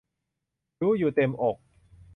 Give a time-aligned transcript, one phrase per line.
[0.81, 1.57] รู้อยู่เต็มอก